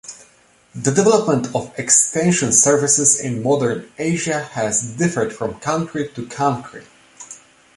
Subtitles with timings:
[0.73, 6.81] The development of extension services in modern Asia has differed from country to country.